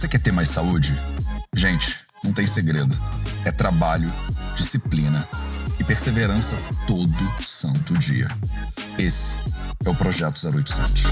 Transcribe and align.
Você 0.00 0.08
quer 0.08 0.20
ter 0.20 0.32
mais 0.32 0.48
saúde? 0.48 0.98
Gente, 1.54 2.06
não 2.24 2.32
tem 2.32 2.46
segredo. 2.46 2.98
É 3.44 3.52
trabalho, 3.52 4.10
disciplina 4.54 5.28
e 5.78 5.84
perseverança 5.84 6.56
todo 6.86 7.14
santo 7.38 7.92
dia. 7.98 8.26
Esse 8.98 9.36
é 9.84 9.90
o 9.90 9.94
Projeto 9.94 10.38
0800. 10.42 11.04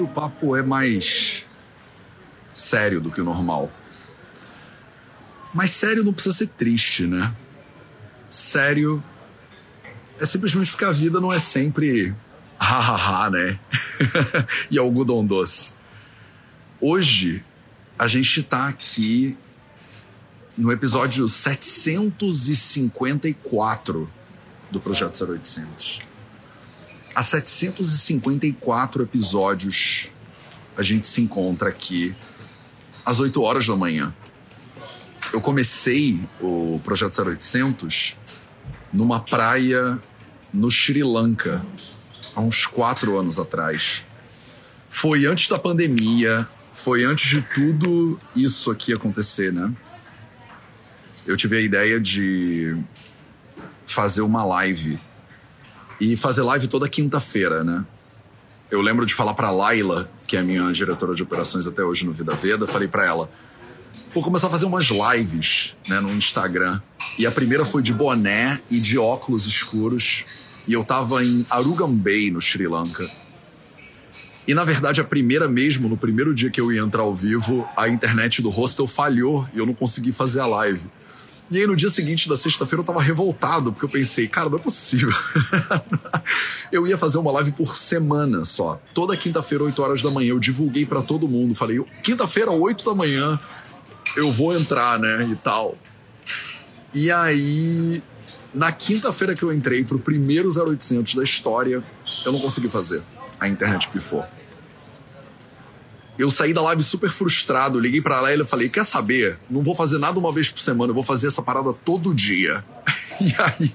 O 0.00 0.08
papo 0.08 0.56
é 0.56 0.62
mais 0.64 1.46
sério 2.52 3.00
do 3.00 3.12
que 3.12 3.20
o 3.20 3.24
normal. 3.24 3.70
Mas 5.54 5.70
sério 5.70 6.02
não 6.02 6.12
precisa 6.12 6.34
ser 6.34 6.48
triste, 6.48 7.06
né? 7.06 7.32
Sério 8.28 9.00
é 10.18 10.26
simplesmente 10.26 10.72
porque 10.72 10.84
a 10.84 10.90
vida 10.90 11.20
não 11.20 11.32
é 11.32 11.38
sempre 11.38 12.12
ha-ha-ha, 12.58 13.30
né? 13.30 13.60
e 14.68 14.76
algodão 14.80 15.24
doce. 15.24 15.78
Hoje, 16.82 17.44
a 17.98 18.08
gente 18.08 18.42
tá 18.42 18.68
aqui 18.68 19.36
no 20.56 20.72
episódio 20.72 21.28
754 21.28 24.10
do 24.70 24.80
Projeto 24.80 25.22
0800. 25.22 26.00
Há 27.14 27.22
754 27.22 29.02
episódios 29.02 30.08
a 30.74 30.82
gente 30.82 31.06
se 31.06 31.20
encontra 31.20 31.68
aqui 31.68 32.16
às 33.04 33.20
8 33.20 33.42
horas 33.42 33.66
da 33.66 33.76
manhã. 33.76 34.14
Eu 35.34 35.42
comecei 35.42 36.18
o 36.40 36.80
Projeto 36.82 37.22
0800 37.22 38.16
numa 38.90 39.20
praia 39.20 40.00
no 40.50 40.70
Sri 40.70 41.02
Lanka, 41.02 41.62
há 42.34 42.40
uns 42.40 42.64
quatro 42.64 43.18
anos 43.18 43.38
atrás. 43.38 44.02
Foi 44.88 45.26
antes 45.26 45.46
da 45.46 45.58
pandemia, 45.58 46.48
foi 46.82 47.04
antes 47.04 47.28
de 47.28 47.42
tudo 47.42 48.18
isso 48.34 48.70
aqui 48.70 48.92
acontecer, 48.92 49.52
né? 49.52 49.72
Eu 51.26 51.36
tive 51.36 51.56
a 51.56 51.60
ideia 51.60 52.00
de 52.00 52.76
fazer 53.86 54.22
uma 54.22 54.44
live. 54.44 54.98
E 56.00 56.16
fazer 56.16 56.42
live 56.42 56.66
toda 56.68 56.88
quinta-feira, 56.88 57.62
né? 57.62 57.84
Eu 58.70 58.80
lembro 58.80 59.04
de 59.04 59.12
falar 59.12 59.34
pra 59.34 59.50
Laila, 59.50 60.10
que 60.26 60.36
é 60.36 60.40
a 60.40 60.42
minha 60.42 60.72
diretora 60.72 61.14
de 61.14 61.22
operações 61.22 61.66
até 61.66 61.82
hoje 61.82 62.06
no 62.06 62.12
Vida 62.12 62.34
Veda, 62.34 62.66
falei 62.66 62.88
para 62.88 63.04
ela: 63.04 63.30
vou 64.14 64.22
começar 64.22 64.46
a 64.46 64.50
fazer 64.50 64.64
umas 64.64 64.86
lives 64.86 65.76
né, 65.88 66.00
no 66.00 66.10
Instagram. 66.10 66.80
E 67.18 67.26
a 67.26 67.30
primeira 67.30 67.64
foi 67.64 67.82
de 67.82 67.92
boné 67.92 68.60
e 68.70 68.80
de 68.80 68.96
óculos 68.96 69.44
escuros. 69.44 70.24
E 70.66 70.72
eu 70.72 70.84
tava 70.84 71.22
em 71.24 71.44
Arugambei, 71.50 72.30
no 72.30 72.40
Sri 72.40 72.66
Lanka. 72.66 73.10
E 74.50 74.54
na 74.54 74.64
verdade, 74.64 75.00
a 75.00 75.04
primeira 75.04 75.46
mesmo, 75.46 75.88
no 75.88 75.96
primeiro 75.96 76.34
dia 76.34 76.50
que 76.50 76.60
eu 76.60 76.72
ia 76.72 76.80
entrar 76.80 77.02
ao 77.02 77.14
vivo, 77.14 77.68
a 77.76 77.88
internet 77.88 78.42
do 78.42 78.50
hostel 78.50 78.88
falhou 78.88 79.48
e 79.54 79.58
eu 79.58 79.64
não 79.64 79.72
consegui 79.72 80.10
fazer 80.10 80.40
a 80.40 80.46
live. 80.46 80.90
E 81.48 81.58
aí 81.58 81.68
no 81.68 81.76
dia 81.76 81.88
seguinte 81.88 82.28
da 82.28 82.34
sexta-feira 82.34 82.80
eu 82.80 82.84
tava 82.84 83.00
revoltado, 83.00 83.72
porque 83.72 83.84
eu 83.84 83.88
pensei, 83.88 84.26
cara, 84.26 84.50
não 84.50 84.58
é 84.58 84.60
possível. 84.60 85.14
eu 86.72 86.84
ia 86.84 86.98
fazer 86.98 87.18
uma 87.18 87.30
live 87.30 87.52
por 87.52 87.76
semana 87.76 88.44
só. 88.44 88.82
Toda 88.92 89.16
quinta-feira, 89.16 89.62
8 89.62 89.80
horas 89.80 90.02
da 90.02 90.10
manhã, 90.10 90.30
eu 90.30 90.40
divulguei 90.40 90.84
para 90.84 91.00
todo 91.00 91.28
mundo. 91.28 91.54
Falei, 91.54 91.80
quinta-feira, 92.02 92.50
8 92.50 92.84
da 92.84 92.92
manhã, 92.92 93.38
eu 94.16 94.32
vou 94.32 94.52
entrar, 94.52 94.98
né? 94.98 95.28
E 95.30 95.36
tal. 95.36 95.78
E 96.92 97.08
aí, 97.08 98.02
na 98.52 98.72
quinta-feira 98.72 99.32
que 99.32 99.44
eu 99.44 99.52
entrei 99.52 99.84
pro 99.84 100.00
primeiro 100.00 100.48
0800 100.48 101.14
da 101.14 101.22
história, 101.22 101.84
eu 102.26 102.32
não 102.32 102.40
consegui 102.40 102.68
fazer. 102.68 103.00
A 103.38 103.46
internet 103.46 103.88
pifou. 103.90 104.24
Eu 106.20 106.30
saí 106.30 106.52
da 106.52 106.60
live 106.60 106.82
super 106.82 107.08
frustrado, 107.08 107.80
liguei 107.80 108.02
pra 108.02 108.30
ela 108.30 108.42
e 108.42 108.46
falei: 108.46 108.68
Quer 108.68 108.84
saber? 108.84 109.38
Não 109.48 109.62
vou 109.62 109.74
fazer 109.74 109.96
nada 109.96 110.18
uma 110.18 110.30
vez 110.30 110.50
por 110.50 110.60
semana, 110.60 110.90
eu 110.90 110.94
vou 110.94 111.02
fazer 111.02 111.28
essa 111.28 111.40
parada 111.40 111.72
todo 111.72 112.14
dia. 112.14 112.62
E 113.22 113.34
aí, 113.38 113.70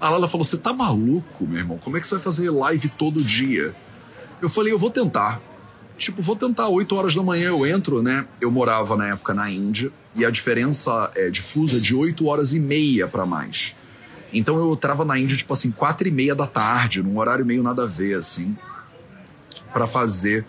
a 0.00 0.08
Laila 0.10 0.28
falou: 0.28 0.44
Você 0.44 0.56
tá 0.56 0.72
maluco, 0.72 1.44
meu 1.46 1.58
irmão? 1.58 1.78
Como 1.78 1.96
é 1.96 2.00
que 2.00 2.06
você 2.06 2.14
vai 2.16 2.22
fazer 2.22 2.50
live 2.50 2.88
todo 2.90 3.22
dia? 3.22 3.74
Eu 4.42 4.48
falei: 4.48 4.72
Eu 4.72 4.78
vou 4.78 4.90
tentar. 4.90 5.40
Tipo, 5.96 6.20
vou 6.20 6.34
tentar 6.34 6.68
8 6.68 6.94
horas 6.94 7.14
da 7.14 7.22
manhã 7.22 7.48
eu 7.48 7.64
entro, 7.64 8.02
né? 8.02 8.26
Eu 8.40 8.50
morava 8.50 8.96
na 8.96 9.08
época 9.08 9.32
na 9.32 9.48
Índia 9.48 9.92
e 10.16 10.24
a 10.24 10.30
diferença 10.30 11.10
é 11.14 11.30
de 11.30 11.42
fuso 11.42 11.76
é 11.76 11.80
de 11.80 11.94
8 11.94 12.26
horas 12.26 12.52
e 12.52 12.58
meia 12.58 13.06
para 13.06 13.24
mais. 13.24 13.74
Então 14.32 14.56
eu 14.56 14.76
trava 14.76 15.04
na 15.04 15.18
Índia, 15.18 15.36
tipo 15.36 15.52
assim, 15.52 15.70
4 15.70 16.08
e 16.08 16.10
meia 16.10 16.34
da 16.34 16.46
tarde, 16.46 17.02
num 17.02 17.18
horário 17.18 17.46
meio 17.46 17.62
nada 17.62 17.84
a 17.84 17.86
ver, 17.86 18.14
assim, 18.14 18.56
para 19.72 19.86
fazer 19.86 20.44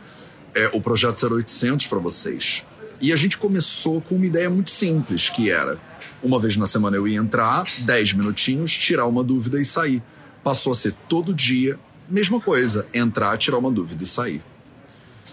é, 0.55 0.69
o 0.73 0.81
projeto 0.81 1.27
0800 1.27 1.85
para 1.85 1.99
vocês. 1.99 2.63
E 3.01 3.11
a 3.11 3.15
gente 3.15 3.37
começou 3.37 4.01
com 4.01 4.15
uma 4.15 4.25
ideia 4.25 4.49
muito 4.49 4.71
simples, 4.71 5.29
que 5.29 5.51
era 5.51 5.77
uma 6.23 6.39
vez 6.39 6.55
na 6.55 6.65
semana 6.65 6.95
eu 6.95 7.07
ia 7.07 7.19
entrar, 7.19 7.65
10 7.79 8.13
minutinhos, 8.13 8.71
tirar 8.71 9.05
uma 9.05 9.23
dúvida 9.23 9.59
e 9.59 9.65
sair. 9.65 10.01
Passou 10.43 10.71
a 10.71 10.75
ser 10.75 10.93
todo 11.07 11.33
dia, 11.33 11.77
mesma 12.09 12.39
coisa, 12.39 12.87
entrar, 12.93 13.37
tirar 13.37 13.57
uma 13.57 13.69
dúvida 13.69 14.03
e 14.03 14.07
sair. 14.07 14.41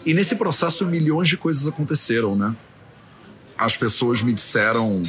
E 0.04 0.12
nesse 0.12 0.34
processo, 0.34 0.84
milhões 0.84 1.28
de 1.28 1.36
coisas 1.36 1.66
aconteceram, 1.66 2.34
né? 2.34 2.56
As 3.56 3.76
pessoas 3.76 4.22
me 4.22 4.32
disseram, 4.32 5.08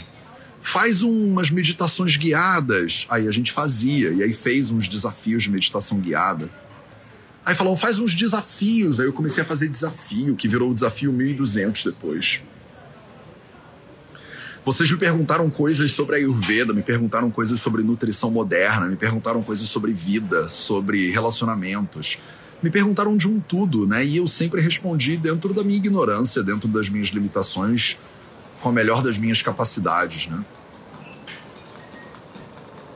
faz 0.61 1.01
umas 1.01 1.49
meditações 1.49 2.15
guiadas. 2.15 3.07
Aí 3.09 3.27
a 3.27 3.31
gente 3.31 3.51
fazia, 3.51 4.11
e 4.11 4.21
aí 4.21 4.33
fez 4.33 4.69
uns 4.69 4.87
desafios 4.87 5.43
de 5.43 5.49
meditação 5.49 5.99
guiada. 5.99 6.49
Aí 7.45 7.55
falaram, 7.55 7.75
faz 7.75 7.99
uns 7.99 8.15
desafios. 8.15 8.99
Aí 8.99 9.05
eu 9.05 9.13
comecei 9.13 9.43
a 9.43 9.45
fazer 9.45 9.67
desafio, 9.67 10.35
que 10.35 10.47
virou 10.47 10.71
o 10.71 10.73
desafio 10.73 11.11
1200 11.11 11.83
depois. 11.83 12.41
Vocês 14.65 14.89
me 14.89 14.97
perguntaram 14.97 15.49
coisas 15.49 15.91
sobre 15.91 16.15
a 16.15 16.19
Ayurveda, 16.19 16.73
me 16.73 16.81
perguntaram 16.81 17.29
coisas 17.29 17.59
sobre 17.59 17.83
nutrição 17.83 18.31
moderna, 18.31 18.87
me 18.87 18.95
perguntaram 18.95 19.43
coisas 19.43 19.67
sobre 19.67 19.91
vida, 19.91 20.47
sobre 20.47 21.11
relacionamentos 21.11 22.17
me 22.63 22.69
perguntaram 22.69 23.17
de 23.17 23.27
um 23.27 23.41
tudo, 23.41 23.85
né? 23.85 24.05
E 24.05 24.15
eu 24.15 24.25
sempre 24.25 24.61
respondi 24.61 25.17
dentro 25.17 25.53
da 25.53 25.61
minha 25.61 25.75
ignorância, 25.75 26.41
dentro 26.41 26.69
das 26.69 26.87
minhas 26.87 27.09
limitações, 27.09 27.97
com 28.61 28.69
a 28.69 28.71
melhor 28.71 29.03
das 29.03 29.17
minhas 29.17 29.41
capacidades, 29.41 30.27
né? 30.27 30.45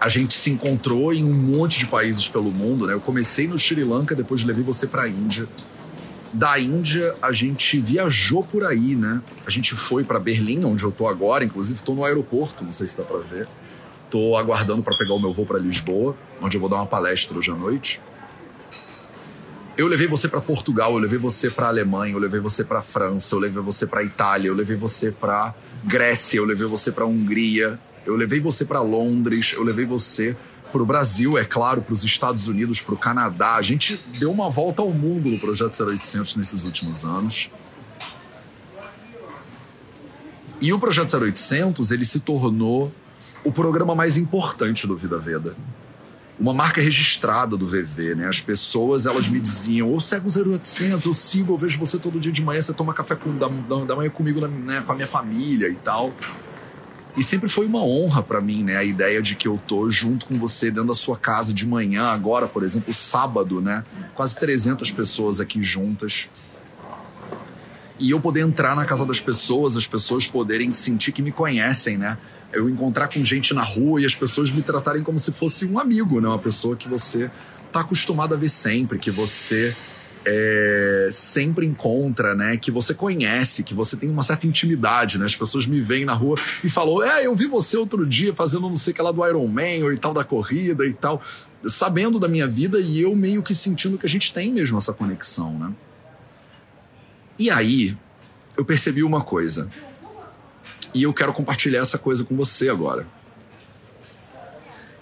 A 0.08 0.10
gente 0.10 0.36
se 0.36 0.50
encontrou 0.50 1.14
em 1.14 1.22
um 1.22 1.34
monte 1.34 1.80
de 1.80 1.86
países 1.86 2.30
pelo 2.30 2.50
mundo, 2.50 2.88
né? 2.88 2.94
Eu 2.94 3.02
comecei 3.02 3.46
no 3.46 3.60
Sri 3.60 3.84
Lanka, 3.84 4.16
depois 4.16 4.42
levei 4.42 4.64
você 4.64 4.88
para 4.88 5.02
a 5.02 5.08
Índia. 5.10 5.50
Da 6.32 6.58
Índia, 6.58 7.14
a 7.22 7.34
gente 7.34 7.78
viajou 7.78 8.42
por 8.42 8.64
aí, 8.64 8.96
né? 8.96 9.22
A 9.46 9.50
gente 9.50 9.76
foi 9.76 10.06
para 10.06 10.18
Berlim, 10.18 10.64
onde 10.64 10.86
eu 10.86 10.94
tô 10.94 11.10
agora, 11.10 11.44
inclusive 11.44 11.82
tô 11.84 11.94
no 11.94 12.06
aeroporto, 12.06 12.64
não 12.64 12.72
sei 12.72 12.88
se 12.88 12.96
dá 12.96 13.04
para 13.04 13.18
ver. 13.18 13.50
Tô 14.10 14.38
aguardando 14.38 14.82
para 14.82 14.98
pegar 14.98 15.14
o 15.14 15.20
meu 15.20 15.34
voo 15.34 15.46
para 15.46 15.60
Lisboa, 15.60 16.16
onde 16.42 16.56
eu 16.56 16.62
vou 16.62 16.70
dar 16.70 16.78
uma 16.78 16.86
palestra 16.86 17.38
hoje 17.38 17.52
à 17.52 17.56
noite. 17.56 18.00
Eu 19.76 19.88
levei 19.88 20.08
você 20.08 20.30
para 20.30 20.40
Portugal, 20.40 20.94
eu 20.94 21.00
levei 21.00 21.20
você 21.20 21.50
para 21.50 21.68
Alemanha, 21.68 22.14
eu 22.14 22.20
levei 22.20 22.40
você 22.40 22.64
para 22.64 22.82
França, 22.82 23.36
eu 23.36 23.40
levei 23.40 23.62
você 23.62 23.86
para 23.86 24.02
Itália, 24.06 24.48
eu 24.48 24.56
levei 24.56 24.78
você 24.78 25.12
para 25.12 25.54
Grécia, 25.84 26.38
eu 26.38 26.46
levei 26.46 26.66
você 26.66 26.94
para 26.94 27.06
Hungria, 27.06 27.78
eu 28.08 28.16
levei 28.16 28.40
você 28.40 28.64
para 28.64 28.82
Londres, 28.82 29.54
eu 29.54 29.64
levei 29.64 29.86
você 29.86 30.36
para 30.72 30.82
o 30.82 30.86
Brasil, 30.86 31.38
é 31.38 31.46
claro, 31.46 31.82
para 31.82 31.94
os 31.94 32.04
Estados 32.04 32.48
Unidos, 32.48 32.82
para 32.82 32.94
o 32.94 32.98
Canadá. 32.98 33.56
A 33.56 33.62
gente 33.62 34.02
deu 34.18 34.32
uma 34.32 34.50
volta 34.50 34.82
ao 34.82 34.92
mundo 34.92 35.30
no 35.30 35.38
Projeto 35.38 35.84
0800 35.84 36.38
nesses 36.38 36.64
últimos 36.64 37.04
anos. 37.04 37.50
E 40.60 40.74
o 40.74 40.80
Projeto 40.80 41.16
0800, 41.16 41.92
ele 41.92 42.06
se 42.06 42.22
tornou 42.22 42.92
o 43.44 43.52
programa 43.52 43.94
mais 43.94 44.18
importante 44.18 44.88
do 44.88 44.96
Vida 44.96 45.20
Veda 45.20 45.56
uma 46.40 46.54
marca 46.54 46.80
registrada 46.80 47.58
do 47.58 47.66
VV, 47.66 48.16
né? 48.16 48.28
As 48.28 48.40
pessoas, 48.40 49.06
elas 49.06 49.28
me 49.28 49.40
diziam, 49.40 49.90
ou 49.90 50.00
segue 50.00 50.28
o 50.28 50.52
0800, 50.54 51.06
eu 51.06 51.14
sigo, 51.14 51.54
eu 51.54 51.58
vejo 51.58 51.80
você 51.80 51.98
todo 51.98 52.20
dia 52.20 52.32
de 52.32 52.44
manhã, 52.44 52.62
você 52.62 52.74
toma 52.74 52.94
café 52.94 53.16
com, 53.16 53.36
da, 53.36 53.48
da 53.48 53.96
manhã 53.96 54.10
comigo, 54.10 54.46
né, 54.48 54.84
com 54.86 54.92
a 54.92 54.96
minha 54.96 55.08
família 55.08 55.68
e 55.68 55.76
tal. 55.76 56.14
E 57.18 57.24
sempre 57.24 57.50
foi 57.50 57.66
uma 57.66 57.84
honra 57.84 58.22
para 58.22 58.40
mim, 58.40 58.64
né? 58.64 58.78
A 58.78 58.84
ideia 58.84 59.22
de 59.22 59.36
que 59.36 59.48
eu 59.48 59.60
tô 59.68 59.90
junto 59.90 60.28
com 60.28 60.38
você 60.38 60.70
dentro 60.70 60.90
da 60.90 60.96
sua 60.96 61.18
casa 61.18 61.52
de 61.54 61.66
manhã, 61.66 62.06
agora, 62.06 62.48
por 62.48 62.64
exemplo, 62.64 62.94
sábado, 62.94 63.60
né? 63.60 63.84
Quase 64.14 64.38
300 64.38 64.92
pessoas 64.92 65.40
aqui 65.40 65.62
juntas. 65.64 66.30
E 68.00 68.12
eu 68.12 68.20
poder 68.20 68.42
entrar 68.42 68.76
na 68.76 68.86
casa 68.86 69.04
das 69.04 69.20
pessoas, 69.20 69.76
as 69.76 69.88
pessoas 69.88 70.28
poderem 70.28 70.72
sentir 70.72 71.12
que 71.12 71.24
me 71.24 71.32
conhecem, 71.32 71.98
né? 71.98 72.20
eu 72.52 72.70
encontrar 72.70 73.08
com 73.08 73.24
gente 73.24 73.54
na 73.54 73.64
rua 73.64 74.02
e 74.02 74.06
as 74.06 74.16
pessoas 74.16 74.52
me 74.52 74.62
tratarem 74.62 75.04
como 75.04 75.20
se 75.20 75.32
fosse 75.32 75.66
um 75.66 75.80
amigo, 75.80 76.22
né? 76.22 76.28
Uma 76.28 76.40
pessoa 76.40 76.76
que 76.76 76.88
você 76.88 77.30
tá 77.72 77.82
acostumado 77.82 78.34
a 78.34 78.38
ver 78.38 78.50
sempre, 78.50 78.98
que 78.98 79.12
você 79.12 79.76
é, 80.30 81.08
sempre 81.10 81.66
encontra, 81.66 82.36
né? 82.36 82.58
Que 82.58 82.70
você 82.70 82.94
conhece, 82.94 83.64
que 83.64 83.74
você 83.74 83.96
tem 83.96 84.10
uma 84.10 84.24
certa 84.24 84.46
intimidade, 84.46 85.18
né? 85.18 85.24
As 85.26 85.36
pessoas 85.36 85.66
me 85.66 85.80
veem 85.80 86.04
na 86.04 86.14
rua 86.14 86.38
e 86.62 86.70
falam: 86.70 87.02
É, 87.02 87.26
eu 87.26 87.34
vi 87.34 87.48
você 87.48 87.78
outro 87.78 88.06
dia 88.06 88.36
fazendo 88.36 88.68
não 88.68 88.76
sei 88.76 88.92
o 88.92 88.96
que 88.96 89.02
lá 89.02 89.12
do 89.12 89.26
Iron 89.26 89.48
Man 89.48 89.86
ou 89.86 89.94
e 89.94 89.98
tal 89.98 90.14
da 90.14 90.26
corrida 90.26 90.86
e 90.86 90.94
tal, 90.94 91.22
sabendo 91.66 92.20
da 92.20 92.28
minha 92.28 92.46
vida 92.46 92.78
e 92.78 93.00
eu 93.00 93.16
meio 93.16 93.42
que 93.42 93.56
sentindo 93.56 93.98
que 93.98 94.06
a 94.06 94.10
gente 94.10 94.34
tem 94.34 94.52
mesmo 94.52 94.78
essa 94.78 94.92
conexão, 94.92 95.58
né? 95.58 95.74
E 97.40 97.50
aí, 97.50 97.96
eu 98.58 98.66
percebi 98.66 99.04
uma 99.04 99.22
coisa. 99.22 99.70
E 100.94 101.04
eu 101.04 101.14
quero 101.14 101.32
compartilhar 101.32 101.80
essa 101.80 101.98
coisa 101.98 102.26
com 102.26 102.36
você 102.36 102.68
agora. 102.68 103.08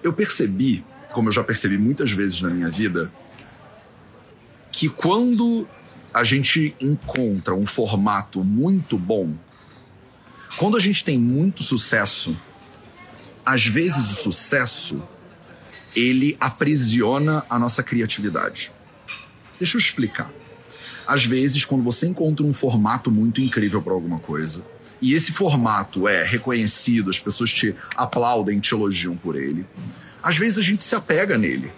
Eu 0.04 0.13
percebi, 0.13 0.86
como 1.13 1.30
eu 1.30 1.31
já 1.31 1.44
percebi 1.44 1.80
muitas 1.80 2.12
vezes 2.12 2.42
na 2.42 2.50
minha 2.50 2.69
vida, 2.69 3.12
que 4.75 4.89
quando 4.89 5.66
a 6.13 6.25
gente 6.25 6.75
encontra 6.81 7.56
um 7.56 7.66
formato 7.66 8.44
muito 8.44 8.98
bom, 8.98 9.33
quando 10.57 10.75
a 10.75 10.81
gente 10.81 11.01
tem 11.01 11.18
muito 11.18 11.63
sucesso, 11.63 12.38
às 13.45 13.66
vezes 13.66 14.12
o 14.12 14.16
sucesso 14.16 15.01
ele 15.95 16.36
aprisiona 16.42 17.45
a 17.50 17.57
nossa 17.57 17.81
criatividade. 17.81 18.69
Deixa 19.57 19.77
eu 19.77 19.80
explicar. 19.80 20.30
Às 21.07 21.25
vezes, 21.25 21.63
quando 21.63 21.83
você 21.83 22.06
encontra 22.06 22.45
um 22.45 22.51
formato 22.51 23.10
muito 23.10 23.39
incrível 23.39 23.81
para 23.81 23.94
alguma 23.94 24.19
coisa, 24.19 24.66
e 25.01 25.13
esse 25.13 25.31
formato 25.31 26.06
é 26.06 26.21
reconhecido, 26.25 27.10
as 27.10 27.19
pessoas 27.19 27.50
te 27.50 27.74
aplaudem, 27.95 28.60
te 28.60 28.74
elogiam 28.74 29.16
por 29.16 29.38
ele, 29.38 29.66
às 30.21 30.38
vezes 30.38 30.57
a 30.57 30.62
gente 30.62 30.83
se 30.83 30.95
apega 30.95 31.38
nele. 31.38 31.71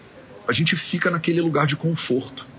A 0.48 0.52
gente 0.52 0.76
fica 0.76 1.12
naquele 1.12 1.42
lugar 1.42 1.68
de 1.68 1.76
conforto. 1.76 2.57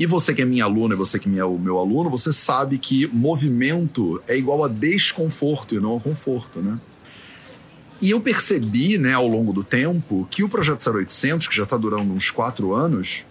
E 0.00 0.06
você 0.06 0.32
que 0.32 0.40
é 0.40 0.46
minha 0.46 0.64
aluna 0.64 0.94
e 0.94 0.96
você 0.96 1.18
que 1.18 1.38
é 1.38 1.44
o 1.44 1.58
meu 1.58 1.76
aluno, 1.76 2.08
você 2.08 2.32
sabe 2.32 2.78
que 2.78 3.06
movimento 3.08 4.18
é 4.26 4.34
igual 4.34 4.64
a 4.64 4.68
desconforto 4.68 5.74
e 5.74 5.78
não 5.78 5.98
a 5.98 6.00
conforto, 6.00 6.60
né? 6.60 6.80
E 8.00 8.10
eu 8.10 8.18
percebi, 8.18 8.96
né, 8.96 9.12
ao 9.12 9.28
longo 9.28 9.52
do 9.52 9.62
tempo, 9.62 10.26
que 10.30 10.42
o 10.42 10.48
Projeto 10.48 10.90
0800, 10.90 11.46
que 11.46 11.54
já 11.54 11.64
está 11.64 11.76
durando 11.76 12.14
uns 12.14 12.30
quatro 12.30 12.72
anos, 12.72 13.26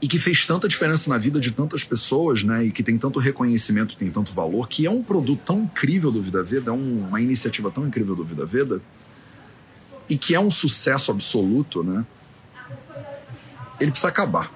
e 0.00 0.08
que 0.08 0.18
fez 0.18 0.46
tanta 0.46 0.66
diferença 0.66 1.10
na 1.10 1.18
vida 1.18 1.38
de 1.38 1.50
tantas 1.50 1.84
pessoas, 1.84 2.42
né, 2.42 2.64
e 2.64 2.70
que 2.72 2.82
tem 2.82 2.96
tanto 2.96 3.18
reconhecimento, 3.18 3.98
tem 3.98 4.10
tanto 4.10 4.32
valor, 4.32 4.68
que 4.68 4.86
é 4.86 4.90
um 4.90 5.02
produto 5.02 5.42
tão 5.44 5.64
incrível 5.64 6.10
do 6.10 6.22
Vida 6.22 6.42
Veda, 6.42 6.70
é 6.70 6.74
uma 6.74 7.20
iniciativa 7.20 7.70
tão 7.70 7.86
incrível 7.86 8.16
do 8.16 8.24
Vida 8.24 8.46
Veda, 8.46 8.80
e 10.08 10.16
que 10.16 10.34
é 10.34 10.40
um 10.40 10.50
sucesso 10.50 11.10
absoluto, 11.10 11.84
né, 11.84 12.06
ele 13.78 13.90
precisa 13.90 14.08
acabar. 14.08 14.50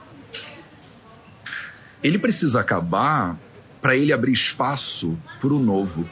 Ele 2.02 2.19
precisa 2.19 2.61
acabar 2.61 3.38
para 3.81 3.97
ele 3.97 4.12
abrir 4.12 4.32
espaço 4.32 5.17
para 5.41 5.52
o 5.52 5.58
novo. 5.58 6.08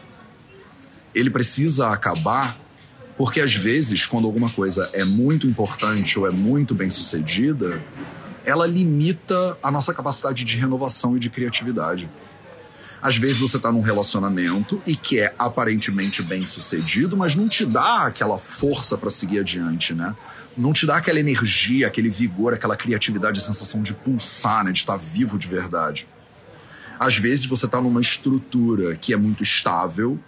Ele 1.15 1.31
precisa 1.31 1.89
acabar 1.89 2.59
porque 3.19 3.41
às 3.41 3.53
vezes, 3.53 4.07
quando 4.07 4.27
alguma 4.27 4.49
coisa 4.49 4.89
é 4.93 5.05
muito 5.05 5.45
importante 5.45 6.17
ou 6.17 6.29
é 6.29 6.31
muito 6.31 6.73
bem 6.73 6.89
sucedida, 6.89 7.83
ela 8.45 8.65
limita 8.65 9.59
a 9.61 9.73
nossa 9.73 9.93
capacidade 9.93 10.45
de 10.45 10.57
renovação 10.57 11.17
e 11.17 11.19
de 11.19 11.29
criatividade. 11.29 12.09
Às 13.01 13.17
vezes 13.17 13.39
você 13.39 13.57
está 13.57 13.71
num 13.71 13.81
relacionamento 13.81 14.83
e 14.85 14.97
que 14.97 15.21
é 15.21 15.33
aparentemente 15.39 16.21
bem 16.21 16.45
sucedido, 16.45 17.17
mas 17.17 17.35
não 17.35 17.49
te 17.49 17.65
dá 17.65 18.07
aquela 18.07 18.39
força 18.39 18.99
para 18.99 19.11
seguir 19.11 19.39
adiante, 19.41 19.95
né? 19.95 20.15
Não 20.57 20.73
te 20.73 20.85
dá 20.85 20.97
aquela 20.97 21.21
energia, 21.21 21.87
aquele 21.87 22.09
vigor, 22.09 22.55
aquela 22.55 22.77
criatividade, 22.77 23.39
a 23.39 23.43
sensação 23.43 23.83
de 23.83 23.95
pulsar, 23.95 24.65
né? 24.65 24.73
De 24.73 24.81
estar 24.81 24.95
tá 24.95 24.99
vivo 24.99 25.39
de 25.39 25.47
verdade. 25.47 26.09
Às 26.99 27.17
vezes 27.17 27.45
você 27.45 27.67
está 27.67 27.81
numa 27.81 28.01
estrutura 28.01 28.97
que 28.97 29.13
é 29.13 29.17
muito 29.17 29.45
estável, 29.45 30.19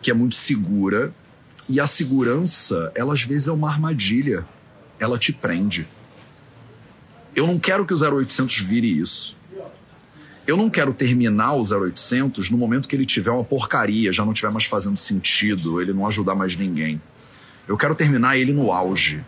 que 0.00 0.10
é 0.10 0.14
muito 0.14 0.36
segura, 0.36 1.12
e 1.68 1.80
a 1.80 1.86
segurança, 1.86 2.92
ela 2.94 3.12
às 3.12 3.22
vezes 3.24 3.48
é 3.48 3.52
uma 3.52 3.68
armadilha. 3.68 4.46
Ela 4.98 5.18
te 5.18 5.32
prende. 5.32 5.86
Eu 7.34 7.46
não 7.46 7.58
quero 7.58 7.84
que 7.86 7.94
o 7.94 7.96
0800 7.96 8.58
vire 8.58 8.86
isso. 8.86 9.39
Eu 10.50 10.56
não 10.56 10.68
quero 10.68 10.92
terminar 10.92 11.52
o 11.52 11.62
0800 11.62 12.50
no 12.50 12.58
momento 12.58 12.88
que 12.88 12.96
ele 12.96 13.06
tiver 13.06 13.30
uma 13.30 13.44
porcaria, 13.44 14.12
já 14.12 14.24
não 14.24 14.32
tiver 14.32 14.50
mais 14.50 14.64
fazendo 14.64 14.96
sentido, 14.96 15.80
ele 15.80 15.92
não 15.92 16.04
ajudar 16.08 16.34
mais 16.34 16.56
ninguém. 16.56 17.00
Eu 17.68 17.76
quero 17.76 17.94
terminar 17.94 18.36
ele 18.36 18.52
no 18.52 18.72
auge. 18.72 19.24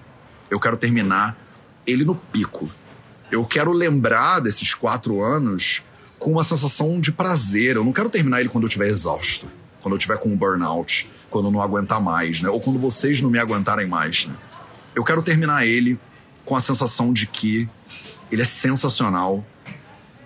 Eu 0.50 0.58
quero 0.58 0.76
terminar 0.76 1.38
ele 1.86 2.04
no 2.04 2.16
pico. 2.16 2.68
Eu 3.30 3.44
quero 3.44 3.70
lembrar 3.70 4.40
desses 4.40 4.74
quatro 4.74 5.22
anos 5.22 5.84
com 6.18 6.32
uma 6.32 6.42
sensação 6.42 6.98
de 6.98 7.12
prazer. 7.12 7.76
Eu 7.76 7.84
não 7.84 7.92
quero 7.92 8.10
terminar 8.10 8.40
ele 8.40 8.48
quando 8.48 8.64
eu 8.64 8.68
estiver 8.68 8.88
exausto, 8.88 9.46
quando 9.80 9.94
eu 9.94 9.98
estiver 9.98 10.18
com 10.18 10.28
um 10.28 10.36
burnout 10.36 11.08
quando 11.30 11.52
não 11.52 11.62
aguentar 11.62 12.00
mais, 12.00 12.42
né? 12.42 12.50
Ou 12.50 12.58
quando 12.58 12.80
vocês 12.80 13.22
não 13.22 13.30
me 13.30 13.38
aguentarem 13.38 13.86
mais, 13.86 14.26
né? 14.26 14.34
Eu 14.92 15.04
quero 15.04 15.22
terminar 15.22 15.64
ele 15.64 15.98
com 16.44 16.56
a 16.56 16.60
sensação 16.60 17.12
de 17.12 17.28
que 17.28 17.68
ele 18.28 18.42
é 18.42 18.44
sensacional 18.44 19.46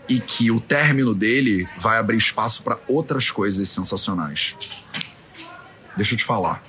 e 0.08 0.20
que 0.20 0.50
o 0.50 0.60
término 0.60 1.14
dele 1.14 1.68
vai 1.78 1.98
abrir 1.98 2.16
espaço 2.16 2.62
para 2.62 2.78
outras 2.86 3.30
coisas 3.30 3.68
sensacionais. 3.68 4.54
Deixa 5.96 6.14
eu 6.14 6.18
te 6.18 6.24
falar. 6.24 6.62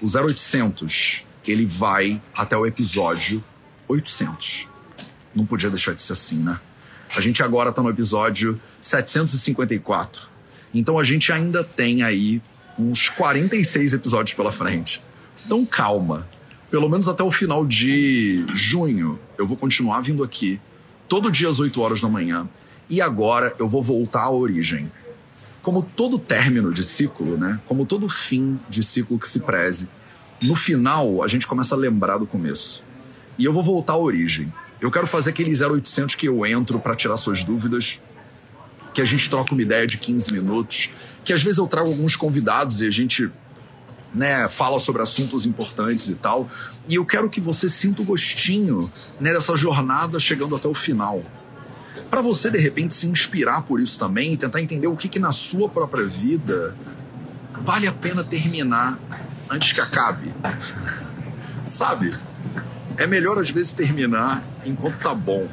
O 0.00 0.06
0800, 0.06 1.24
ele 1.46 1.64
vai 1.64 2.20
até 2.34 2.56
o 2.56 2.66
episódio 2.66 3.42
800. 3.88 4.68
Não 5.34 5.46
podia 5.46 5.70
deixar 5.70 5.94
de 5.94 6.00
ser 6.00 6.12
assim, 6.12 6.38
né? 6.38 6.58
A 7.14 7.20
gente 7.20 7.42
agora 7.42 7.72
tá 7.72 7.82
no 7.82 7.90
episódio 7.90 8.60
754. 8.80 10.28
Então 10.72 10.98
a 10.98 11.04
gente 11.04 11.32
ainda 11.32 11.64
tem 11.64 12.02
aí 12.02 12.40
uns 12.78 13.08
46 13.08 13.94
episódios 13.94 14.34
pela 14.34 14.52
frente. 14.52 15.02
Então 15.44 15.64
calma. 15.66 16.28
Pelo 16.70 16.88
menos 16.88 17.08
até 17.08 17.22
o 17.22 17.30
final 17.30 17.66
de 17.66 18.46
junho, 18.54 19.18
eu 19.36 19.44
vou 19.44 19.56
continuar 19.56 20.00
vindo 20.02 20.22
aqui, 20.22 20.60
todo 21.10 21.28
dia 21.28 21.48
às 21.48 21.58
8 21.58 21.80
horas 21.80 22.00
da 22.00 22.08
manhã. 22.08 22.48
E 22.88 23.02
agora 23.02 23.52
eu 23.58 23.68
vou 23.68 23.82
voltar 23.82 24.22
à 24.22 24.30
origem. 24.30 24.90
Como 25.60 25.82
todo 25.82 26.20
término 26.20 26.72
de 26.72 26.84
ciclo, 26.84 27.36
né? 27.36 27.58
Como 27.66 27.84
todo 27.84 28.08
fim 28.08 28.60
de 28.68 28.80
ciclo 28.80 29.18
que 29.18 29.26
se 29.26 29.40
preze, 29.40 29.88
no 30.40 30.54
final 30.54 31.22
a 31.22 31.26
gente 31.26 31.48
começa 31.48 31.74
a 31.74 31.78
lembrar 31.78 32.18
do 32.18 32.28
começo. 32.28 32.84
E 33.36 33.44
eu 33.44 33.52
vou 33.52 33.62
voltar 33.62 33.94
à 33.94 33.98
origem. 33.98 34.52
Eu 34.80 34.88
quero 34.88 35.06
fazer 35.06 35.30
aquele 35.30 35.50
0800 35.50 36.14
que 36.14 36.28
eu 36.28 36.46
entro 36.46 36.78
para 36.78 36.94
tirar 36.94 37.16
suas 37.16 37.42
dúvidas, 37.42 38.00
que 38.94 39.02
a 39.02 39.04
gente 39.04 39.28
troca 39.28 39.52
uma 39.52 39.62
ideia 39.62 39.88
de 39.88 39.98
15 39.98 40.32
minutos, 40.32 40.90
que 41.24 41.32
às 41.32 41.42
vezes 41.42 41.58
eu 41.58 41.66
trago 41.66 41.88
alguns 41.88 42.14
convidados 42.14 42.80
e 42.80 42.86
a 42.86 42.90
gente 42.90 43.28
né, 44.14 44.48
fala 44.48 44.78
sobre 44.78 45.02
assuntos 45.02 45.44
importantes 45.44 46.08
e 46.08 46.14
tal. 46.16 46.48
E 46.88 46.96
eu 46.96 47.06
quero 47.06 47.30
que 47.30 47.40
você 47.40 47.68
sinta 47.68 48.02
o 48.02 48.04
gostinho 48.04 48.90
né, 49.20 49.32
dessa 49.32 49.56
jornada 49.56 50.18
chegando 50.18 50.56
até 50.56 50.68
o 50.68 50.74
final. 50.74 51.22
Para 52.10 52.20
você, 52.20 52.50
de 52.50 52.58
repente, 52.58 52.94
se 52.94 53.06
inspirar 53.06 53.62
por 53.62 53.80
isso 53.80 53.98
também 53.98 54.32
e 54.32 54.36
tentar 54.36 54.60
entender 54.60 54.88
o 54.88 54.96
que, 54.96 55.08
que 55.08 55.18
na 55.18 55.30
sua 55.30 55.68
própria 55.68 56.04
vida 56.04 56.74
vale 57.62 57.86
a 57.86 57.92
pena 57.92 58.24
terminar 58.24 58.98
antes 59.48 59.72
que 59.72 59.80
acabe. 59.80 60.34
Sabe? 61.64 62.12
É 62.96 63.06
melhor 63.06 63.38
às 63.38 63.50
vezes 63.50 63.72
terminar 63.72 64.44
enquanto 64.64 64.98
tá 64.98 65.14
bom 65.14 65.48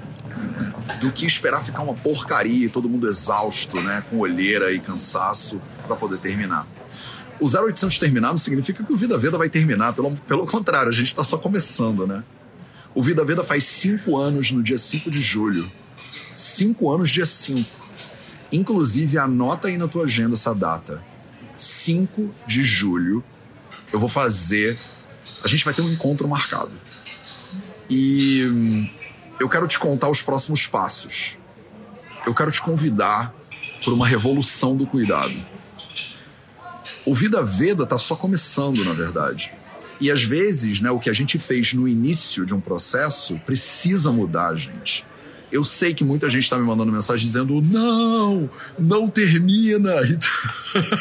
do 0.99 1.11
que 1.11 1.25
esperar 1.25 1.63
ficar 1.63 1.83
uma 1.83 1.93
porcaria 1.93 2.65
e 2.65 2.69
todo 2.69 2.89
mundo 2.89 3.07
exausto, 3.07 3.79
né, 3.81 4.03
com 4.09 4.17
olheira 4.17 4.71
e 4.71 4.79
cansaço 4.79 5.61
para 5.85 5.95
poder 5.95 6.17
terminar. 6.17 6.65
O 7.39 7.45
0800 7.45 7.97
terminar 7.99 8.29
não 8.29 8.37
significa 8.37 8.83
que 8.83 8.91
o 8.91 8.97
Vida 8.97 9.17
Veda 9.17 9.37
vai 9.37 9.49
terminar, 9.49 9.93
pelo, 9.93 10.11
pelo 10.11 10.45
contrário, 10.45 10.89
a 10.89 10.93
gente 10.93 11.07
está 11.07 11.23
só 11.23 11.37
começando, 11.37 12.07
né? 12.07 12.23
O 12.95 13.03
Vida 13.03 13.23
Veda 13.23 13.43
faz 13.43 13.63
cinco 13.63 14.17
anos 14.17 14.51
no 14.51 14.63
dia 14.63 14.77
5 14.77 15.11
de 15.11 15.21
julho. 15.21 15.71
Cinco 16.35 16.91
anos, 16.91 17.09
dia 17.09 17.25
5. 17.25 17.69
Inclusive, 18.51 19.17
anota 19.19 19.67
aí 19.67 19.77
na 19.77 19.87
tua 19.87 20.05
agenda 20.05 20.33
essa 20.33 20.53
data. 20.53 21.03
5 21.55 22.33
de 22.47 22.63
julho, 22.63 23.23
eu 23.93 23.99
vou 23.99 24.09
fazer. 24.09 24.79
A 25.43 25.47
gente 25.47 25.63
vai 25.63 25.73
ter 25.73 25.81
um 25.81 25.91
encontro 25.91 26.27
marcado. 26.27 26.71
E 27.89 28.45
hum, 28.45 28.89
eu 29.39 29.47
quero 29.47 29.67
te 29.67 29.77
contar 29.77 30.09
os 30.09 30.21
próximos 30.21 30.65
passos. 30.65 31.37
Eu 32.25 32.33
quero 32.33 32.51
te 32.51 32.61
convidar 32.61 33.33
para 33.83 33.93
uma 33.93 34.07
revolução 34.07 34.75
do 34.75 34.87
cuidado. 34.87 35.35
O 37.07 37.15
Vida 37.15 37.41
Veda 37.41 37.83
está 37.83 37.97
só 37.97 38.15
começando, 38.15 38.83
na 38.83 38.93
verdade. 38.93 39.51
E 39.99 40.11
às 40.11 40.23
vezes, 40.23 40.81
né, 40.81 40.91
o 40.91 40.99
que 40.99 41.09
a 41.09 41.13
gente 41.13 41.39
fez 41.39 41.73
no 41.73 41.87
início 41.87 42.45
de 42.45 42.53
um 42.53 42.61
processo 42.61 43.39
precisa 43.45 44.11
mudar, 44.11 44.55
gente. 44.55 45.05
Eu 45.51 45.63
sei 45.63 45.93
que 45.93 46.03
muita 46.03 46.29
gente 46.29 46.43
está 46.43 46.57
me 46.57 46.65
mandando 46.65 46.91
mensagem 46.91 47.25
dizendo: 47.25 47.61
não, 47.61 48.49
não 48.77 49.07
termina, 49.07 49.93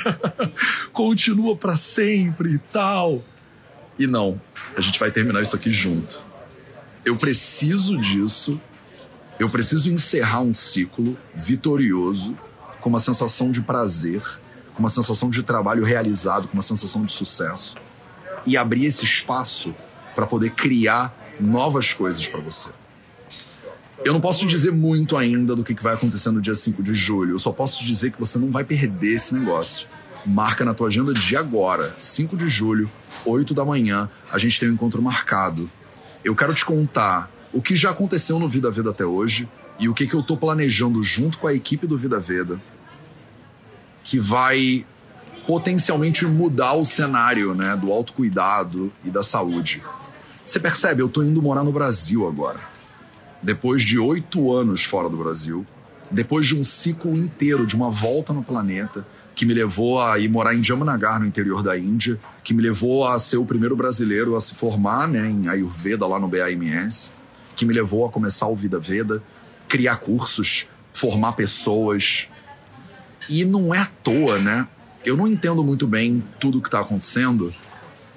continua 0.92 1.56
para 1.56 1.76
sempre 1.76 2.54
e 2.54 2.58
tal. 2.58 3.24
E 3.98 4.06
não, 4.06 4.40
a 4.76 4.80
gente 4.80 4.98
vai 5.00 5.10
terminar 5.10 5.42
isso 5.42 5.56
aqui 5.56 5.72
junto 5.72 6.26
eu 7.06 7.14
preciso 7.14 7.96
disso, 7.96 8.60
eu 9.38 9.48
preciso 9.48 9.88
encerrar 9.88 10.40
um 10.40 10.52
ciclo 10.52 11.16
vitorioso, 11.36 12.36
com 12.80 12.88
uma 12.88 12.98
sensação 12.98 13.52
de 13.52 13.62
prazer, 13.62 14.20
com 14.76 14.82
uma 14.82 14.90
sensação 14.90 15.30
de 15.30 15.42
trabalho 15.42 15.82
realizado, 15.82 16.48
com 16.48 16.52
uma 16.52 16.62
sensação 16.62 17.02
de 17.02 17.10
sucesso, 17.10 17.76
e 18.44 18.58
abrir 18.58 18.84
esse 18.84 19.04
espaço 19.04 19.74
para 20.14 20.26
poder 20.26 20.50
criar 20.50 21.16
novas 21.40 21.94
coisas 21.94 22.28
para 22.28 22.40
você. 22.40 22.68
Eu 24.04 24.12
não 24.12 24.20
posso 24.20 24.40
te 24.40 24.46
dizer 24.46 24.72
muito 24.72 25.16
ainda 25.16 25.56
do 25.56 25.64
que 25.64 25.74
vai 25.82 25.94
acontecer 25.94 26.30
no 26.30 26.42
dia 26.42 26.54
5 26.54 26.82
de 26.82 26.92
julho. 26.92 27.34
Eu 27.34 27.38
só 27.38 27.50
posso 27.50 27.78
te 27.78 27.86
dizer 27.86 28.12
que 28.12 28.18
você 28.18 28.38
não 28.38 28.50
vai 28.50 28.64
perder 28.64 29.14
esse 29.14 29.34
negócio. 29.34 29.88
Marca 30.26 30.62
na 30.64 30.74
tua 30.74 30.88
agenda 30.88 31.14
de 31.14 31.36
agora, 31.36 31.94
5 31.96 32.36
de 32.36 32.46
julho, 32.46 32.90
8 33.24 33.54
da 33.54 33.64
manhã, 33.64 34.10
a 34.30 34.36
gente 34.36 34.60
tem 34.60 34.68
um 34.68 34.74
encontro 34.74 35.00
marcado. 35.00 35.70
Eu 36.22 36.36
quero 36.36 36.52
te 36.52 36.64
contar 36.64 37.30
o 37.50 37.62
que 37.62 37.74
já 37.74 37.90
aconteceu 37.90 38.38
no 38.38 38.48
Vida 38.48 38.70
Veda 38.70 38.90
até 38.90 39.06
hoje 39.06 39.48
e 39.78 39.88
o 39.88 39.94
que, 39.94 40.06
que 40.06 40.14
eu 40.14 40.22
tô 40.22 40.36
planejando 40.36 41.02
junto 41.02 41.38
com 41.38 41.46
a 41.46 41.54
equipe 41.54 41.86
do 41.86 41.96
Vida 41.96 42.18
Veda 42.18 42.60
que 44.06 44.20
vai 44.20 44.86
potencialmente 45.48 46.24
mudar 46.24 46.74
o 46.74 46.84
cenário 46.84 47.54
né, 47.54 47.76
do 47.76 47.92
autocuidado 47.92 48.92
e 49.04 49.10
da 49.10 49.20
saúde. 49.20 49.82
Você 50.44 50.60
percebe, 50.60 51.02
eu 51.02 51.08
tô 51.08 51.24
indo 51.24 51.42
morar 51.42 51.64
no 51.64 51.72
Brasil 51.72 52.26
agora. 52.26 52.60
Depois 53.42 53.82
de 53.82 53.98
oito 53.98 54.52
anos 54.52 54.84
fora 54.84 55.10
do 55.10 55.16
Brasil, 55.16 55.66
depois 56.08 56.46
de 56.46 56.56
um 56.56 56.62
ciclo 56.62 57.16
inteiro 57.16 57.66
de 57.66 57.74
uma 57.74 57.90
volta 57.90 58.32
no 58.32 58.44
planeta, 58.44 59.04
que 59.34 59.44
me 59.44 59.52
levou 59.52 60.00
a 60.00 60.16
ir 60.20 60.28
morar 60.28 60.54
em 60.54 60.62
Jamnagar, 60.62 61.18
no 61.18 61.26
interior 61.26 61.60
da 61.60 61.76
Índia, 61.76 62.18
que 62.44 62.54
me 62.54 62.62
levou 62.62 63.06
a 63.06 63.18
ser 63.18 63.38
o 63.38 63.44
primeiro 63.44 63.74
brasileiro 63.74 64.36
a 64.36 64.40
se 64.40 64.54
formar 64.54 65.08
né, 65.08 65.28
em 65.28 65.48
Ayurveda 65.48 66.06
lá 66.06 66.18
no 66.18 66.28
BAMS, 66.28 67.10
que 67.56 67.66
me 67.66 67.74
levou 67.74 68.06
a 68.06 68.08
começar 68.08 68.46
o 68.46 68.54
Vida 68.54 68.78
Veda, 68.78 69.20
criar 69.68 69.96
cursos, 69.96 70.68
formar 70.92 71.32
pessoas. 71.32 72.28
E 73.28 73.44
não 73.44 73.74
é 73.74 73.78
à 73.78 73.86
toa, 73.86 74.38
né? 74.38 74.68
Eu 75.04 75.16
não 75.16 75.26
entendo 75.26 75.62
muito 75.62 75.86
bem 75.86 76.22
tudo 76.40 76.58
o 76.58 76.62
que 76.62 76.68
está 76.68 76.80
acontecendo. 76.80 77.54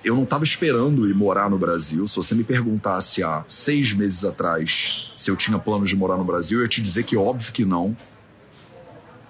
Eu 0.04 0.16
não 0.16 0.24
estava 0.24 0.44
esperando 0.44 1.08
ir 1.08 1.14
morar 1.14 1.50
no 1.50 1.58
Brasil. 1.58 2.08
Se 2.08 2.16
você 2.16 2.34
me 2.34 2.44
perguntasse 2.44 3.22
há 3.22 3.44
seis 3.48 3.94
meses 3.94 4.24
atrás 4.24 5.12
se 5.16 5.30
eu 5.30 5.36
tinha 5.36 5.60
planos 5.60 5.90
de 5.90 5.96
morar 5.96 6.18
no 6.18 6.24
Brasil, 6.24 6.60
eu 6.60 6.64
ia 6.64 6.70
te 6.70 6.82
dizer 6.82 7.04
que 7.04 7.18
óbvio 7.18 7.52
que 7.52 7.66
não. 7.66 7.96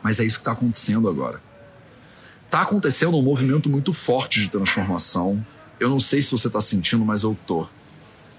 Mas 0.04 0.20
é 0.20 0.24
isso 0.24 0.38
que 0.38 0.42
está 0.42 0.52
acontecendo 0.52 1.10
agora. 1.10 1.42
Está 2.46 2.62
acontecendo 2.62 3.18
um 3.18 3.22
movimento 3.22 3.70
muito 3.70 3.94
forte 3.94 4.40
de 4.40 4.50
transformação. 4.50 5.46
Eu 5.80 5.90
não 5.90 6.00
sei 6.00 6.22
se 6.22 6.32
você 6.32 6.48
está 6.48 6.62
sentindo, 6.62 7.06
mas 7.06 7.24
eu 7.24 7.38
tô. 7.46 7.68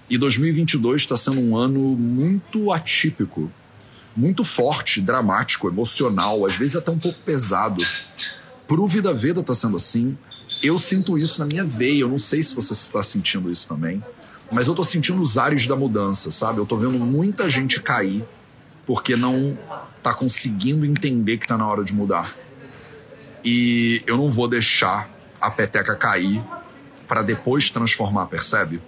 E 0.09 0.17
2022 0.17 1.03
está 1.03 1.15
sendo 1.15 1.39
um 1.39 1.55
ano 1.55 1.79
muito 1.95 2.71
atípico, 2.71 3.49
muito 4.15 4.43
forte, 4.43 5.01
dramático, 5.01 5.67
emocional, 5.67 6.45
às 6.45 6.55
vezes 6.55 6.75
até 6.75 6.91
um 6.91 6.99
pouco 6.99 7.19
pesado. 7.19 7.83
Pro 8.67 8.87
Vida 8.87 9.13
Veda 9.13 9.43
tá 9.43 9.53
sendo 9.53 9.75
assim. 9.75 10.17
Eu 10.63 10.79
sinto 10.79 11.17
isso 11.17 11.39
na 11.39 11.45
minha 11.45 11.63
veia. 11.63 12.01
Eu 12.01 12.09
não 12.09 12.17
sei 12.17 12.41
se 12.41 12.55
você 12.55 12.73
está 12.73 13.03
sentindo 13.03 13.51
isso 13.51 13.67
também. 13.67 14.03
Mas 14.51 14.67
eu 14.67 14.75
tô 14.75 14.83
sentindo 14.83 15.21
os 15.21 15.37
ares 15.37 15.65
da 15.65 15.75
mudança, 15.75 16.31
sabe? 16.31 16.59
Eu 16.59 16.65
tô 16.65 16.77
vendo 16.77 16.99
muita 16.99 17.49
gente 17.49 17.81
cair 17.81 18.25
porque 18.85 19.15
não 19.15 19.57
tá 20.03 20.13
conseguindo 20.13 20.85
entender 20.85 21.37
que 21.37 21.47
tá 21.47 21.57
na 21.57 21.67
hora 21.67 21.83
de 21.83 21.93
mudar. 21.93 22.35
E 23.43 24.03
eu 24.05 24.17
não 24.17 24.29
vou 24.29 24.47
deixar 24.47 25.09
a 25.39 25.49
peteca 25.49 25.95
cair 25.95 26.43
para 27.07 27.21
depois 27.21 27.69
transformar, 27.69 28.27
percebe? 28.27 28.81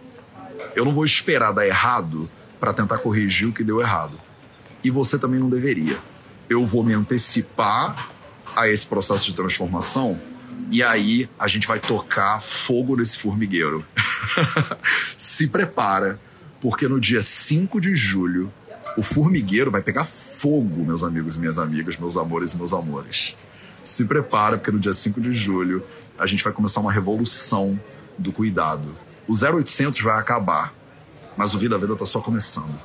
Eu 0.75 0.85
não 0.85 0.93
vou 0.93 1.05
esperar 1.05 1.51
dar 1.51 1.67
errado 1.67 2.29
para 2.59 2.73
tentar 2.73 2.97
corrigir 2.99 3.47
o 3.47 3.53
que 3.53 3.63
deu 3.63 3.81
errado. 3.81 4.19
E 4.83 4.89
você 4.89 5.17
também 5.17 5.39
não 5.39 5.49
deveria. 5.49 5.99
Eu 6.49 6.65
vou 6.65 6.83
me 6.83 6.93
antecipar 6.93 8.09
a 8.55 8.67
esse 8.67 8.85
processo 8.85 9.25
de 9.25 9.33
transformação 9.33 10.19
e 10.69 10.81
aí 10.81 11.29
a 11.37 11.47
gente 11.47 11.67
vai 11.67 11.79
tocar 11.79 12.41
fogo 12.41 12.95
nesse 12.95 13.19
formigueiro. 13.19 13.85
Se 15.17 15.47
prepara, 15.47 16.19
porque 16.59 16.87
no 16.87 16.99
dia 16.99 17.21
5 17.21 17.79
de 17.79 17.95
julho 17.95 18.51
o 18.97 19.03
formigueiro 19.03 19.71
vai 19.71 19.81
pegar 19.81 20.03
fogo, 20.03 20.83
meus 20.85 21.03
amigos, 21.03 21.37
minhas 21.37 21.57
amigas, 21.57 21.97
meus 21.97 22.17
amores 22.17 22.53
e 22.53 22.57
meus 22.57 22.73
amores. 22.73 23.35
Se 23.83 24.05
prepara, 24.05 24.57
porque 24.57 24.71
no 24.71 24.79
dia 24.79 24.93
5 24.93 25.19
de 25.19 25.31
julho 25.31 25.83
a 26.17 26.25
gente 26.25 26.43
vai 26.43 26.53
começar 26.53 26.79
uma 26.79 26.91
revolução 26.91 27.79
do 28.17 28.31
cuidado. 28.31 28.95
O 29.27 29.33
0800 29.33 29.99
vai 30.01 30.19
acabar, 30.19 30.73
mas 31.35 31.53
o 31.53 31.59
Vida 31.59 31.75
a 31.75 31.79
Vida 31.79 31.93
está 31.93 32.05
só 32.05 32.19
começando. 32.19 32.79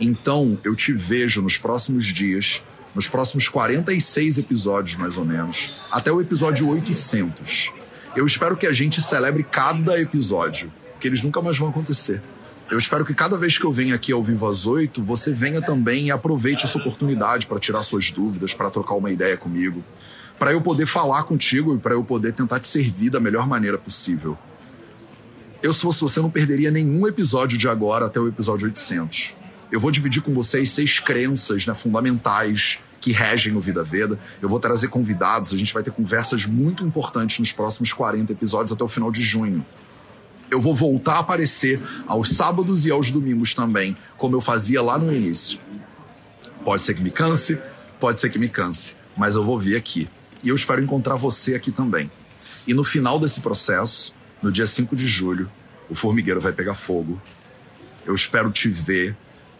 Então, 0.00 0.58
eu 0.64 0.74
te 0.74 0.92
vejo 0.92 1.42
nos 1.42 1.58
próximos 1.58 2.04
dias 2.06 2.62
nos 2.94 3.08
próximos 3.08 3.48
46 3.48 4.38
episódios, 4.38 4.96
mais 4.96 5.16
ou 5.16 5.24
menos, 5.24 5.74
até 5.90 6.10
o 6.10 6.20
episódio 6.20 6.68
800. 6.68 7.72
Eu 8.16 8.26
espero 8.26 8.56
que 8.56 8.66
a 8.66 8.72
gente 8.72 9.00
celebre 9.00 9.44
cada 9.44 10.00
episódio, 10.00 10.72
que 10.98 11.06
eles 11.06 11.22
nunca 11.22 11.40
mais 11.40 11.56
vão 11.56 11.68
acontecer. 11.68 12.20
Eu 12.68 12.76
espero 12.76 13.04
que 13.04 13.14
cada 13.14 13.38
vez 13.38 13.56
que 13.56 13.64
eu 13.64 13.72
venho 13.72 13.94
aqui 13.94 14.12
ao 14.12 14.22
Vivo 14.22 14.48
às 14.48 14.66
8, 14.66 15.02
você 15.02 15.32
venha 15.32 15.62
também 15.62 16.06
e 16.06 16.10
aproveite 16.10 16.64
essa 16.64 16.76
oportunidade 16.76 17.46
para 17.46 17.60
tirar 17.60 17.82
suas 17.82 18.10
dúvidas, 18.10 18.52
para 18.52 18.68
trocar 18.68 18.94
uma 18.94 19.10
ideia 19.10 19.36
comigo, 19.36 19.84
para 20.38 20.52
eu 20.52 20.60
poder 20.60 20.86
falar 20.86 21.22
contigo 21.22 21.76
e 21.76 21.78
para 21.78 21.94
eu 21.94 22.02
poder 22.02 22.32
tentar 22.32 22.60
te 22.60 22.66
servir 22.66 23.10
da 23.10 23.20
melhor 23.20 23.46
maneira 23.46 23.78
possível. 23.78 24.36
Eu, 25.62 25.72
se 25.72 25.80
fosse 25.80 26.00
você, 26.00 26.20
não 26.20 26.30
perderia 26.30 26.70
nenhum 26.70 27.06
episódio 27.06 27.56
de 27.56 27.68
agora 27.68 28.06
até 28.06 28.20
o 28.20 28.28
episódio 28.28 28.66
800. 28.66 29.34
Eu 29.70 29.78
vou 29.78 29.90
dividir 29.90 30.22
com 30.22 30.32
vocês 30.32 30.70
seis 30.70 30.98
crenças 30.98 31.66
né, 31.66 31.74
fundamentais 31.74 32.78
que 33.00 33.12
regem 33.12 33.54
o 33.54 33.60
Vida 33.60 33.84
Veda. 33.84 34.18
Eu 34.40 34.48
vou 34.48 34.58
trazer 34.58 34.88
convidados, 34.88 35.52
a 35.52 35.56
gente 35.56 35.74
vai 35.74 35.82
ter 35.82 35.90
conversas 35.90 36.46
muito 36.46 36.84
importantes 36.84 37.38
nos 37.38 37.52
próximos 37.52 37.92
40 37.92 38.32
episódios 38.32 38.72
até 38.72 38.82
o 38.82 38.88
final 38.88 39.10
de 39.10 39.20
junho. 39.20 39.64
Eu 40.50 40.58
vou 40.58 40.74
voltar 40.74 41.16
a 41.16 41.18
aparecer 41.18 41.80
aos 42.06 42.30
sábados 42.30 42.86
e 42.86 42.90
aos 42.90 43.10
domingos 43.10 43.52
também, 43.52 43.94
como 44.16 44.34
eu 44.34 44.40
fazia 44.40 44.80
lá 44.80 44.96
no 44.96 45.12
início. 45.12 45.58
Pode 46.64 46.82
ser 46.82 46.94
que 46.94 47.02
me 47.02 47.10
canse, 47.10 47.58
pode 48.00 48.20
ser 48.20 48.30
que 48.30 48.38
me 48.38 48.48
canse, 48.48 48.96
mas 49.14 49.34
eu 49.34 49.44
vou 49.44 49.58
vir 49.58 49.76
aqui. 49.76 50.08
E 50.42 50.48
eu 50.48 50.54
espero 50.54 50.82
encontrar 50.82 51.16
você 51.16 51.54
aqui 51.54 51.70
também. 51.70 52.10
E 52.66 52.72
no 52.72 52.82
final 52.82 53.20
desse 53.20 53.42
processo, 53.42 54.14
no 54.42 54.50
dia 54.50 54.66
5 54.66 54.96
de 54.96 55.06
julho, 55.06 55.50
o 55.90 55.94
formigueiro 55.94 56.40
vai 56.40 56.52
pegar 56.52 56.74
fogo. 56.74 57.20
Eu 58.06 58.14
espero 58.14 58.50
te 58.50 58.68
ver 58.68 59.14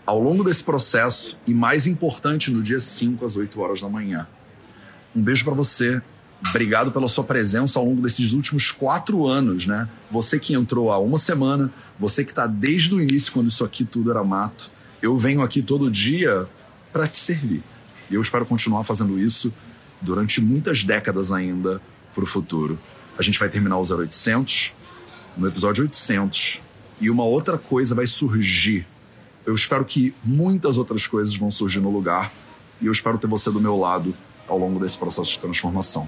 ao 0.09 0.19
longo 0.19 0.43
desse 0.43 0.65
processo 0.65 1.39
e, 1.47 1.53
mais 1.53 1.87
importante, 1.87 2.51
no 2.51 2.63
dia 2.63 2.81
5 2.81 3.27
às 3.27 3.37
8 3.37 3.61
horas 3.61 3.83
da 3.83 3.91
manhã. 3.91 4.27
Um 5.15 5.21
beijo 5.21 5.45
para 5.45 5.53
você. 5.53 6.01
Obrigado 6.49 6.91
pela 6.91 7.07
sua 7.09 7.25
presença 7.25 7.79
ao 7.79 7.85
longo 7.85 8.01
desses 8.01 8.33
últimos 8.33 8.71
quatro 8.71 9.27
anos, 9.27 9.67
né? 9.67 9.87
Você 10.11 10.41
que 10.41 10.55
entrou 10.55 10.91
há 10.91 10.99
uma 10.99 11.19
semana, 11.19 11.71
você 11.99 12.25
que 12.25 12.31
está 12.31 12.47
desde 12.47 12.95
o 12.95 13.03
início, 13.03 13.31
quando 13.31 13.49
isso 13.49 13.63
aqui 13.63 13.85
tudo 13.85 14.11
era 14.11 14.25
mato. 14.25 14.71
Eu 15.03 15.15
venho 15.19 15.43
aqui 15.43 15.61
todo 15.61 15.91
dia 15.91 16.47
para 16.91 17.07
te 17.07 17.19
servir. 17.19 17.63
E 18.11 18.15
eu 18.15 18.23
espero 18.23 18.47
continuar 18.47 18.85
fazendo 18.85 19.21
isso 19.21 19.53
durante 20.01 20.41
muitas 20.41 20.85
décadas 20.85 21.31
ainda 21.31 21.83
para 22.15 22.25
o 22.25 22.27
futuro. 22.27 22.79
A 23.19 23.23
gente 23.23 23.39
vai 23.39 23.51
terminar 23.51 23.77
o 23.77 23.83
0800 23.83 24.73
no 25.37 25.47
episódio 25.47 25.85
800 25.85 26.63
e 26.99 27.11
uma 27.11 27.25
outra 27.25 27.59
coisa 27.59 27.95
vai 27.95 28.07
surgir 28.07 28.87
eu 29.49 29.55
espero 29.55 29.83
que 29.83 30.15
muitas 30.23 30.77
outras 30.77 31.07
coisas 31.07 31.35
vão 31.35 31.51
surgir 31.51 31.81
no 31.81 31.91
lugar 31.91 32.31
e 32.83 32.87
eu 32.87 32.93
espero 32.93 33.17
ter 33.17 33.27
você 33.27 33.51
do 33.51 33.59
meu 33.59 33.79
lado 33.79 34.15
ao 34.47 34.59
longo 34.59 34.79
desse 34.79 34.99
processo 34.99 35.33
de 35.33 35.39
transformação. 35.39 36.07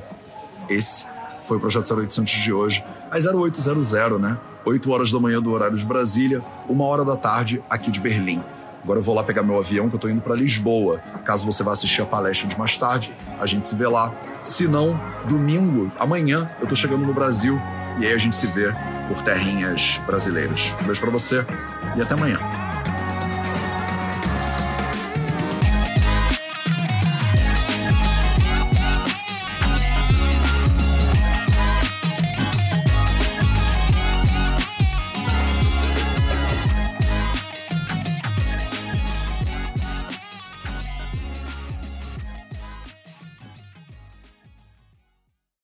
Esse 0.68 1.06
foi 1.49 1.56
o 1.56 1.61
Projeto 1.61 1.90
0800 1.90 2.30
de 2.35 2.52
hoje, 2.52 2.85
às 3.11 3.25
0800, 3.25 4.20
né? 4.20 4.38
8 4.66 4.90
horas 4.90 5.11
da 5.11 5.18
manhã 5.18 5.40
do 5.40 5.50
horário 5.52 5.78
de 5.78 5.87
Brasília, 5.87 6.44
1 6.68 6.80
hora 6.82 7.02
da 7.02 7.16
tarde 7.16 7.62
aqui 7.70 7.90
de 7.90 7.99
Berlim. 7.99 8.42
Agora 8.85 8.99
eu 8.99 9.02
vou 9.02 9.14
lá 9.14 9.23
pegar 9.23 9.42
meu 9.42 9.59
avião 9.59 9.88
que 9.88 9.97
eu 9.97 10.00
tô 10.00 10.09
indo 10.11 10.20
para 10.20 10.35
Lisboa. 10.35 10.99
Caso 11.25 11.47
você 11.47 11.64
vá 11.64 11.73
assistir 11.73 12.02
a 12.02 12.06
palestra 12.06 12.47
de 12.47 12.59
mais 12.59 12.76
tarde, 12.76 13.11
a 13.38 13.47
gente 13.47 13.66
se 13.66 13.75
vê 13.75 13.87
lá. 13.87 14.14
Se 14.42 14.68
não, 14.68 15.00
domingo, 15.26 15.90
amanhã, 15.99 16.50
eu 16.61 16.66
tô 16.66 16.75
chegando 16.75 17.06
no 17.06 17.14
Brasil 17.14 17.59
e 17.99 18.06
aí 18.06 18.12
a 18.12 18.18
gente 18.18 18.37
se 18.37 18.47
vê 18.47 18.70
por 19.09 19.23
terrinhas 19.23 19.99
brasileiras. 20.04 20.75
Um 20.82 20.85
beijo 20.85 21.00
para 21.00 21.11
você 21.11 21.47
e 21.97 22.02
até 22.02 22.12
amanhã. 22.12 22.70